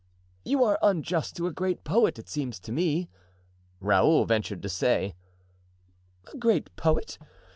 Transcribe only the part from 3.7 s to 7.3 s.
Raoul ventured to say. "A great poet!